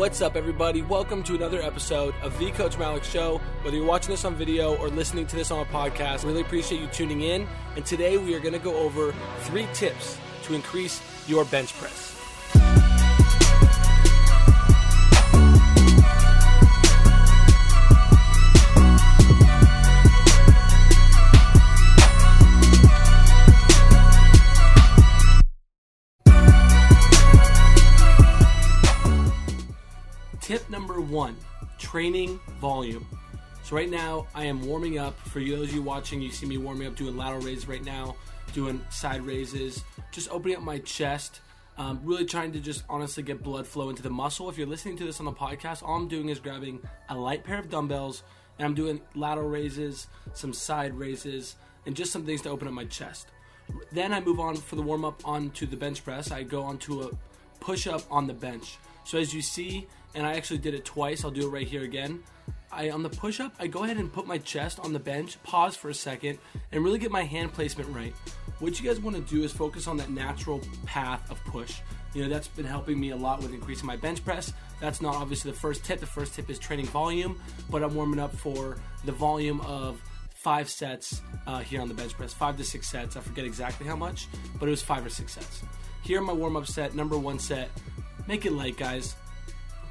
[0.00, 0.80] What's up, everybody?
[0.80, 3.38] Welcome to another episode of The Coach Malek Show.
[3.60, 6.80] Whether you're watching this on video or listening to this on a podcast, really appreciate
[6.80, 7.46] you tuning in.
[7.76, 12.19] And today we are going to go over three tips to increase your bench press.
[31.90, 33.04] Training volume.
[33.64, 35.18] So, right now, I am warming up.
[35.26, 38.16] For those of you watching, you see me warming up doing lateral raises right now,
[38.52, 39.82] doing side raises,
[40.12, 41.40] just opening up my chest.
[41.78, 44.50] Um, really trying to just honestly get blood flow into the muscle.
[44.50, 47.42] If you're listening to this on the podcast, all I'm doing is grabbing a light
[47.42, 48.22] pair of dumbbells
[48.58, 52.74] and I'm doing lateral raises, some side raises, and just some things to open up
[52.74, 53.28] my chest.
[53.92, 56.30] Then I move on for the warm up onto the bench press.
[56.30, 57.10] I go onto a
[57.60, 58.76] push up on the bench.
[59.04, 61.82] So as you see, and I actually did it twice, I'll do it right here
[61.82, 62.22] again.
[62.72, 65.42] I on the push up, I go ahead and put my chest on the bench,
[65.42, 66.38] pause for a second,
[66.70, 68.14] and really get my hand placement right.
[68.60, 71.80] What you guys want to do is focus on that natural path of push.
[72.14, 74.52] You know, that's been helping me a lot with increasing my bench press.
[74.80, 76.00] That's not obviously the first tip.
[76.00, 80.00] The first tip is training volume, but I'm warming up for the volume of
[80.34, 83.16] five sets uh, here on the bench press, five to six sets.
[83.16, 84.26] I forget exactly how much,
[84.58, 85.62] but it was five or six sets.
[86.02, 87.70] Here, my warm up set, number one set.
[88.26, 89.16] Make it light, guys.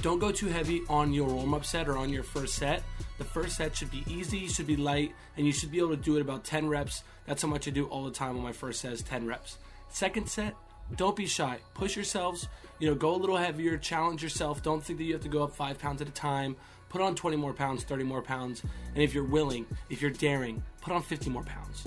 [0.02, 2.84] Don't go too heavy on your warm up set or on your first set.
[3.18, 5.98] The first set should be easy, should be light, and you should be able to
[5.98, 7.04] do it about 10 reps.
[7.26, 9.58] That's how much I do all the time on my first set is 10 reps.
[9.90, 10.56] Second set,
[10.96, 11.60] don't be shy.
[11.74, 12.48] Push yourselves,
[12.80, 14.64] you know, go a little heavier, challenge yourself.
[14.64, 16.56] Don't think that you have to go up five pounds at a time.
[16.88, 18.64] Put on 20 more pounds, 30 more pounds,
[18.94, 21.86] and if you're willing, if you're daring, put on 50 more pounds.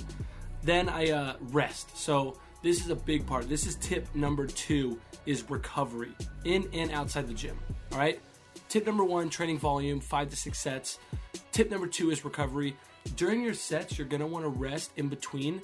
[0.62, 1.96] Then I uh, rest.
[1.96, 3.48] So this is a big part.
[3.48, 6.12] This is tip number two is recovery
[6.44, 7.58] in and outside the gym.
[7.92, 8.18] All right.
[8.70, 10.98] Tip number one, training volume, five to six sets.
[11.52, 12.74] Tip number two is recovery.
[13.16, 15.60] During your sets, you're gonna want to rest in between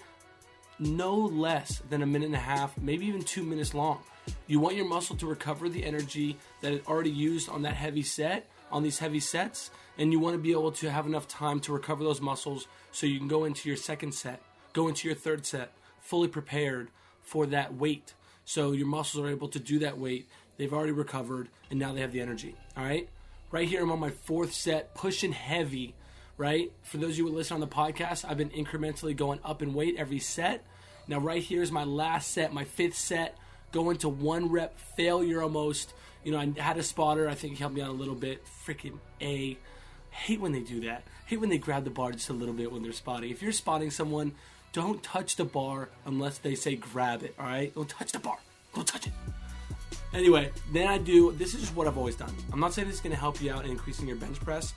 [0.79, 4.01] no less than a minute and a half, maybe even two minutes long.
[4.47, 8.03] You want your muscle to recover the energy that it already used on that heavy
[8.03, 11.61] set, on these heavy sets, and you want to be able to have enough time
[11.61, 14.43] to recover those muscles so you can go into your second set,
[14.75, 16.91] go into your third set, fully prepared
[17.23, 18.13] for that weight.
[18.45, 20.29] So your muscles are able to do that weight.
[20.59, 22.55] They've already recovered, and now they have the energy.
[22.77, 23.09] All right.
[23.51, 25.95] Right here, I'm on my fourth set, pushing heavy.
[26.37, 26.71] Right.
[26.83, 29.73] For those of you who listen on the podcast, I've been incrementally going up in
[29.73, 30.65] weight every set.
[31.07, 33.37] Now, right here is my last set, my fifth set,
[33.73, 35.95] going to one rep failure almost.
[36.23, 37.29] You know, I had a spotter.
[37.29, 38.45] I think he helped me out a little bit.
[38.67, 39.57] Freaking A.
[40.11, 41.05] Hate when they do that.
[41.27, 43.31] Hate when they grab the bar just a little bit when they're spotting.
[43.31, 44.35] If you're spotting someone,
[44.73, 47.75] don't touch the bar unless they say grab it, all right?
[47.75, 48.39] Don't touch the bar.
[48.75, 49.13] Don't touch it.
[50.15, 52.33] Anyway, then I do, this is just what I've always done.
[52.53, 54.73] I'm not saying this is going to help you out in increasing your bench press,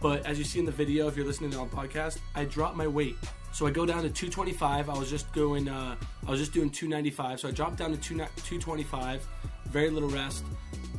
[0.00, 2.74] but as you see in the video, if you're listening on the podcast, I drop
[2.74, 3.16] my weight.
[3.52, 4.88] So I go down to 225.
[4.88, 5.94] I was just going, uh,
[6.26, 7.40] I was just doing 295.
[7.40, 9.28] So I dropped down to 225,
[9.66, 10.44] very little rest,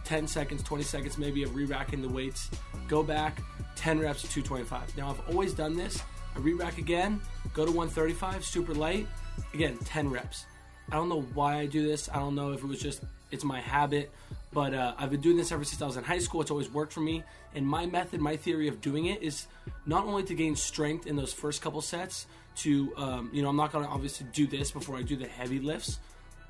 [0.05, 2.51] 10 seconds, 20 seconds maybe of re-racking the weights.
[2.87, 3.41] Go back,
[3.75, 4.95] 10 reps to 225.
[4.97, 6.01] Now I've always done this.
[6.35, 7.19] I re-rack again,
[7.53, 9.07] go to 135, super light,
[9.53, 10.45] again, 10 reps.
[10.91, 12.09] I don't know why I do this.
[12.09, 14.11] I don't know if it was just it's my habit,
[14.53, 16.41] but uh, I've been doing this ever since I was in high school.
[16.41, 17.23] It's always worked for me.
[17.55, 19.47] And my method, my theory of doing it is
[19.85, 22.27] not only to gain strength in those first couple sets.
[22.57, 25.59] To um, you know, I'm not gonna obviously do this before I do the heavy
[25.59, 25.97] lifts,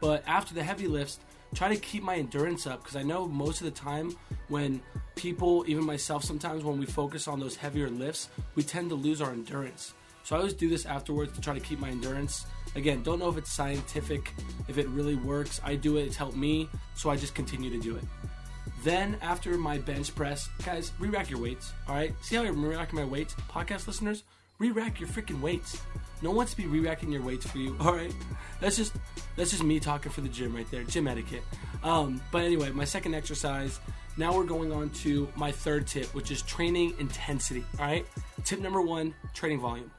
[0.02, 1.20] but after the heavy lifts,
[1.56, 4.14] try to keep my endurance up because I know most of the time
[4.50, 4.82] when
[5.16, 9.22] people, even myself, sometimes when we focus on those heavier lifts, we tend to lose
[9.22, 9.94] our endurance.
[10.24, 12.46] So I always do this afterwards to try to keep my endurance.
[12.76, 14.34] Again, don't know if it's scientific,
[14.68, 15.60] if it really works.
[15.64, 18.04] I do it, it's helped me, so I just continue to do it.
[18.84, 21.74] Then after my bench press, guys, re-rack your weights.
[21.88, 24.24] All right, see how I'm re-racking my weights, podcast listeners.
[24.60, 25.82] Re-rack your freaking weights.
[26.22, 27.76] No one wants to be re-racking your weights for you.
[27.82, 28.14] All right,
[28.62, 28.94] that's just
[29.36, 31.44] that's just me talking for the gym right there, gym etiquette.
[31.84, 33.80] Um, but anyway, my second exercise.
[34.16, 37.66] Now we're going on to my third tip, which is training intensity.
[37.80, 38.06] All right,
[38.44, 39.92] tip number one: training volume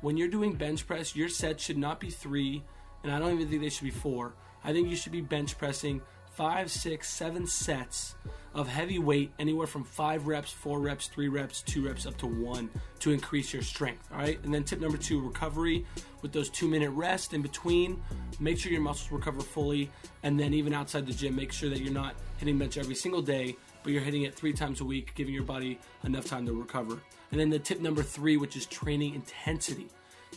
[0.00, 2.62] when you're doing bench press, your set should not be three,
[3.02, 4.34] and I don't even think they should be four.
[4.62, 8.14] I think you should be bench pressing five, six, seven sets
[8.54, 12.26] of heavy weight, anywhere from five reps, four reps, three reps, two reps, up to
[12.26, 12.68] one
[12.98, 14.08] to increase your strength.
[14.12, 14.42] All right.
[14.42, 15.84] And then tip number two, recovery
[16.22, 18.02] with those two minute rest in between.
[18.40, 19.90] Make sure your muscles recover fully.
[20.22, 23.22] And then even outside the gym, make sure that you're not hitting bench every single
[23.22, 26.52] day, but you're hitting it three times a week, giving your body enough time to
[26.52, 26.98] recover.
[27.30, 29.88] And then the tip number three, which is training intensity.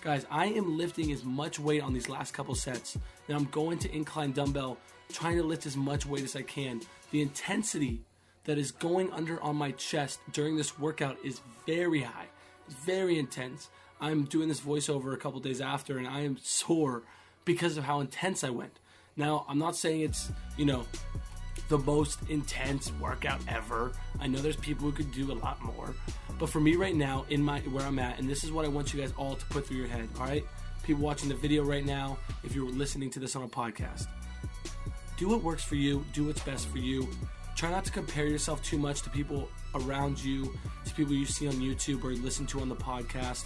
[0.01, 2.98] Guys, I am lifting as much weight on these last couple sets.
[3.28, 4.78] Now I'm going to incline dumbbell,
[5.12, 6.81] trying to lift as much weight as I can.
[7.12, 8.01] The intensity
[8.45, 12.28] that is going under on my chest during this workout is very high.
[12.68, 13.69] It's very intense.
[14.01, 17.04] I'm doing this voiceover a couple days after and I am sore
[17.45, 18.80] because of how intense I went.
[19.16, 20.86] Now, I'm not saying it's, you know,
[21.69, 23.94] the most intense workout ever.
[24.19, 25.95] I know there's people who could do a lot more.
[26.39, 28.68] But for me right now, in my where I'm at, and this is what I
[28.68, 30.45] want you guys all to put through your head, all right?
[30.83, 34.07] People watching the video right now, if you're listening to this on a podcast.
[35.18, 37.07] Do what works for you, do what's best for you.
[37.56, 40.54] Try not to compare yourself too much to people around you,
[40.86, 43.45] to people you see on YouTube or listen to on the podcast.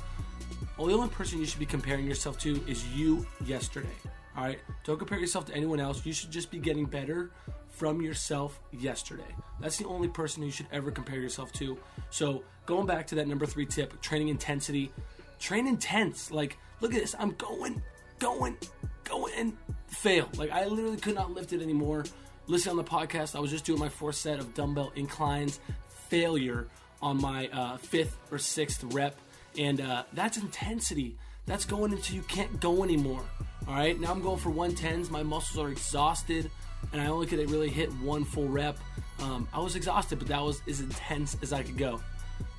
[0.77, 3.95] Well, the only person you should be comparing yourself to is you yesterday.
[4.35, 4.59] All right?
[4.83, 6.05] Don't compare yourself to anyone else.
[6.05, 7.31] You should just be getting better
[7.77, 9.35] from yourself yesterday.
[9.61, 11.77] That's the only person you should ever compare yourself to.
[12.09, 14.91] So, going back to that number three tip training intensity,
[15.39, 16.31] train intense.
[16.31, 17.15] Like, look at this.
[17.17, 17.81] I'm going,
[18.19, 18.57] going,
[19.03, 19.57] going, and
[19.87, 20.27] fail.
[20.37, 22.05] Like, I literally could not lift it anymore.
[22.47, 25.59] Listen on the podcast, I was just doing my fourth set of dumbbell inclines,
[26.09, 26.67] failure
[27.01, 29.17] on my uh, fifth or sixth rep.
[29.57, 31.17] And uh, that's intensity.
[31.45, 33.23] That's going until you can't go anymore.
[33.67, 35.09] All right, now I'm going for 110s.
[35.09, 36.49] My muscles are exhausted,
[36.91, 38.77] and I only could really hit one full rep.
[39.19, 42.01] Um, I was exhausted, but that was as intense as I could go.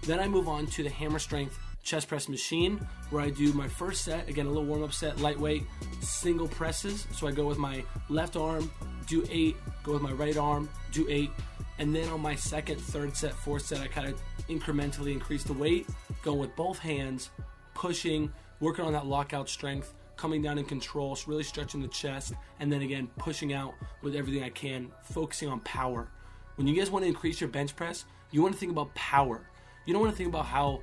[0.03, 2.77] Then I move on to the hammer strength chest press machine,
[3.11, 5.65] where I do my first set, again, a little warm up set, lightweight,
[6.01, 7.07] single presses.
[7.13, 8.71] So I go with my left arm,
[9.07, 11.31] do eight, go with my right arm, do eight.
[11.79, 15.53] And then on my second, third set, fourth set, I kind of incrementally increase the
[15.53, 15.87] weight,
[16.23, 17.31] go with both hands,
[17.75, 22.71] pushing, working on that lockout strength coming down in control, really stretching the chest, and
[22.71, 23.73] then again pushing out
[24.03, 26.09] with everything I can, focusing on power.
[26.57, 29.49] When you guys want to increase your bench press, you want to think about power.
[29.87, 30.83] You don't want to think about how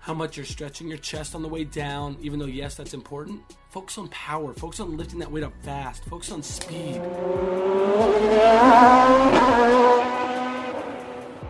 [0.00, 3.40] how much you're stretching your chest on the way down, even though yes, that's important.
[3.70, 4.52] Focus on power.
[4.52, 6.04] Focus on lifting that weight up fast.
[6.06, 7.00] Focus on speed.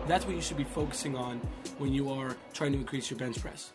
[0.05, 1.39] That's what you should be focusing on
[1.79, 3.71] when you are trying to increase your bench press.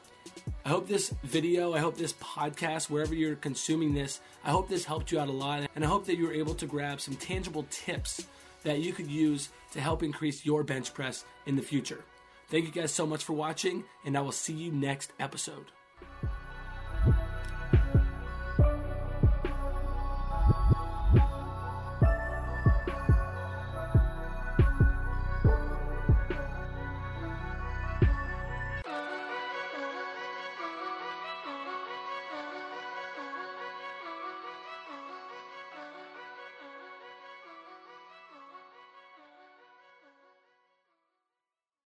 [0.64, 4.84] I hope this video, I hope this podcast, wherever you're consuming this, I hope this
[4.84, 5.68] helped you out a lot.
[5.74, 8.26] And I hope that you were able to grab some tangible tips
[8.64, 12.04] that you could use to help increase your bench press in the future.
[12.48, 15.66] Thank you guys so much for watching, and I will see you next episode.